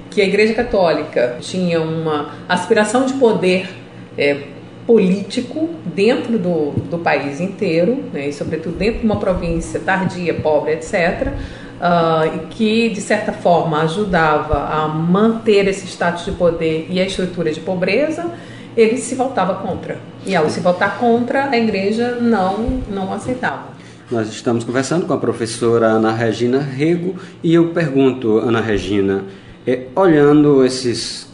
que 0.10 0.22
a 0.22 0.26
igreja 0.26 0.54
católica 0.54 1.38
tinha 1.42 1.82
uma 1.82 2.34
aspiração 2.48 3.06
de 3.06 3.14
poder 3.14 3.70
é, 4.18 4.44
político 4.86 5.70
dentro 5.86 6.38
do, 6.38 6.72
do 6.90 6.98
país 7.00 7.40
inteiro, 7.40 8.04
né, 8.14 8.28
e 8.28 8.34
sobretudo 8.34 8.78
dentro 8.78 9.00
de 9.00 9.06
uma 9.06 9.18
província 9.18 9.80
tardia, 9.80 10.34
pobre, 10.34 10.74
etc., 10.74 11.34
uh, 11.82 12.48
que, 12.48 12.90
de 12.90 13.02
certa 13.02 13.34
forma, 13.34 13.82
ajudava 13.82 14.68
a 14.68 14.88
manter 14.88 15.68
esse 15.68 15.88
status 15.88 16.26
de 16.26 16.32
poder 16.32 16.88
e 16.90 17.00
a 17.00 17.06
estrutura 17.06 17.52
de 17.52 17.60
pobreza, 17.60 18.32
ele 18.78 18.98
se 18.98 19.16
voltava 19.16 19.56
contra. 19.56 19.98
E 20.26 20.36
ao 20.36 20.50
se 20.50 20.60
voltar 20.60 21.00
contra, 21.00 21.50
a 21.50 21.58
igreja 21.58 22.18
não, 22.22 22.82
não 22.90 23.12
aceitava. 23.12 23.72
Nós 24.10 24.30
estamos 24.30 24.64
conversando 24.64 25.06
com 25.06 25.14
a 25.14 25.18
professora 25.18 25.88
Ana 25.88 26.12
Regina 26.12 26.60
Rego 26.60 27.16
e 27.42 27.54
eu 27.54 27.70
pergunto, 27.70 28.38
Ana 28.38 28.62
Regina, 28.62 29.24
é, 29.66 29.88
olhando 29.96 30.66
esses 30.66 31.30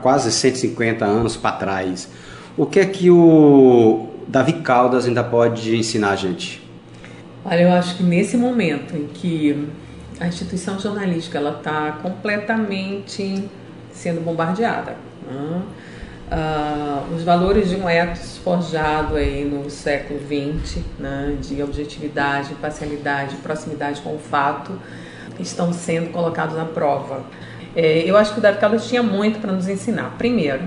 quase 0.00 0.30
150 0.30 1.04
anos 1.04 1.36
para 1.36 1.56
trás, 1.56 2.08
o 2.56 2.64
que 2.64 2.78
é 2.78 2.86
que 2.86 3.10
o 3.10 4.06
Davi 4.28 4.52
Caldas 4.54 5.06
ainda 5.06 5.24
pode 5.24 5.76
ensinar 5.76 6.10
a 6.10 6.16
gente? 6.16 6.62
Olha, 7.44 7.62
eu 7.62 7.72
acho 7.72 7.96
que 7.96 8.04
nesse 8.04 8.36
momento 8.36 8.96
em 8.96 9.08
que 9.08 9.66
a 10.22 10.28
instituição 10.28 10.78
jornalística 10.78 11.36
ela 11.36 11.58
está 11.58 11.98
completamente 12.00 13.48
sendo 13.90 14.20
bombardeada. 14.20 14.96
Né? 15.28 15.62
Uh, 16.30 17.14
os 17.14 17.24
valores 17.24 17.68
de 17.68 17.76
um 17.76 17.88
ethos 17.88 18.38
forjado 18.38 19.16
aí 19.16 19.44
no 19.44 19.68
século 19.68 20.20
XX, 20.20 20.82
né, 20.98 21.36
de 21.42 21.62
objetividade, 21.62 22.52
imparcialidade, 22.52 23.36
proximidade 23.36 24.00
com 24.00 24.14
o 24.14 24.18
fato, 24.18 24.78
estão 25.38 25.72
sendo 25.72 26.10
colocados 26.10 26.56
à 26.56 26.64
prova. 26.64 27.24
É, 27.74 27.98
eu 28.08 28.16
acho 28.16 28.32
que 28.32 28.38
o 28.38 28.42
David 28.42 28.60
Caldas 28.60 28.86
tinha 28.86 29.02
muito 29.02 29.40
para 29.40 29.52
nos 29.52 29.68
ensinar. 29.68 30.14
Primeiro, 30.16 30.62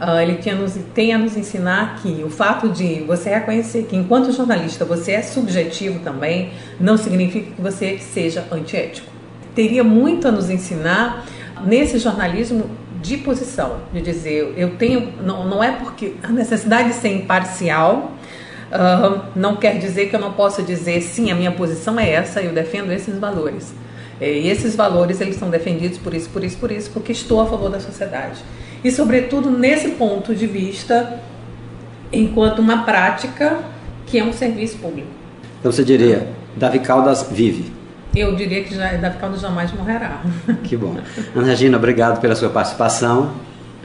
Uh, 0.00 0.18
ele 0.18 0.36
tinha 0.36 0.54
nos, 0.54 0.78
tem 0.94 1.12
a 1.12 1.18
nos 1.18 1.36
ensinar 1.36 1.96
que 2.00 2.24
o 2.24 2.30
fato 2.30 2.70
de 2.70 3.00
você 3.02 3.28
reconhecer 3.28 3.82
que, 3.82 3.94
enquanto 3.94 4.32
jornalista, 4.32 4.82
você 4.82 5.12
é 5.12 5.20
subjetivo 5.20 5.98
também, 5.98 6.52
não 6.80 6.96
significa 6.96 7.50
que 7.54 7.60
você 7.60 7.98
seja 7.98 8.46
antiético. 8.50 9.06
Teria 9.54 9.84
muito 9.84 10.26
a 10.26 10.32
nos 10.32 10.48
ensinar 10.48 11.26
nesse 11.66 11.98
jornalismo 11.98 12.70
de 13.02 13.18
posição, 13.18 13.76
de 13.92 14.00
dizer, 14.00 14.54
eu 14.56 14.76
tenho, 14.76 15.12
não, 15.22 15.46
não 15.46 15.62
é 15.62 15.72
porque 15.72 16.14
a 16.22 16.28
necessidade 16.28 16.88
de 16.88 16.94
ser 16.94 17.14
imparcial 17.14 18.12
uh, 18.72 19.20
não 19.36 19.56
quer 19.56 19.78
dizer 19.78 20.08
que 20.08 20.16
eu 20.16 20.20
não 20.20 20.32
possa 20.32 20.62
dizer, 20.62 21.02
sim, 21.02 21.30
a 21.30 21.34
minha 21.34 21.52
posição 21.52 22.00
é 22.00 22.10
essa, 22.10 22.40
eu 22.40 22.54
defendo 22.54 22.90
esses 22.90 23.18
valores. 23.18 23.74
E 24.18 24.48
esses 24.48 24.74
valores, 24.74 25.20
eles 25.20 25.36
são 25.36 25.50
defendidos 25.50 25.98
por 25.98 26.14
isso, 26.14 26.30
por 26.30 26.42
isso, 26.42 26.56
por 26.56 26.72
isso, 26.72 26.90
porque 26.90 27.12
estou 27.12 27.42
a 27.42 27.46
favor 27.46 27.68
da 27.68 27.80
sociedade 27.80 28.38
e, 28.82 28.90
sobretudo, 28.90 29.50
nesse 29.50 29.90
ponto 29.90 30.34
de 30.34 30.46
vista, 30.46 31.20
enquanto 32.12 32.60
uma 32.60 32.82
prática 32.84 33.58
que 34.06 34.18
é 34.18 34.24
um 34.24 34.32
serviço 34.32 34.78
público. 34.78 35.08
Então 35.60 35.70
você 35.70 35.84
diria, 35.84 36.28
Davi 36.56 36.80
Caldas 36.80 37.26
vive? 37.30 37.72
Eu 38.14 38.34
diria 38.34 38.64
que 38.64 38.74
já, 38.74 38.92
Davi 38.94 39.18
Caldas 39.18 39.40
jamais 39.40 39.72
morrerá. 39.72 40.22
Que 40.64 40.76
bom. 40.76 40.96
Ana 41.34 41.48
Regina, 41.48 41.76
obrigado 41.76 42.20
pela 42.20 42.34
sua 42.34 42.48
participação 42.48 43.32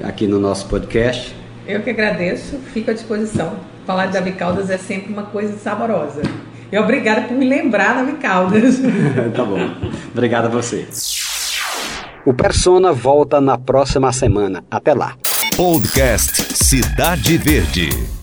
aqui 0.03 0.27
no 0.27 0.39
nosso 0.39 0.67
podcast. 0.67 1.35
Eu 1.67 1.81
que 1.81 1.89
agradeço, 1.89 2.57
fico 2.73 2.91
à 2.91 2.93
disposição. 2.93 3.53
Falar 3.85 4.07
de 4.07 4.13
Davi 4.13 4.31
Caldas 4.31 4.69
é 4.69 4.77
sempre 4.77 5.13
uma 5.13 5.23
coisa 5.23 5.57
saborosa. 5.57 6.21
E 6.71 6.77
obrigada 6.77 7.21
por 7.21 7.37
me 7.37 7.47
lembrar, 7.47 7.95
Davi 7.95 8.13
Caldas. 8.13 8.79
tá 9.35 9.43
bom. 9.43 9.59
Obrigado 10.11 10.45
a 10.45 10.49
você. 10.49 10.87
O 12.25 12.33
Persona 12.33 12.91
volta 12.91 13.39
na 13.39 13.55
próxima 13.55 14.11
semana. 14.11 14.63
Até 14.71 14.95
lá. 14.95 15.15
Podcast 15.55 16.55
Cidade 16.55 17.37
Verde. 17.37 18.14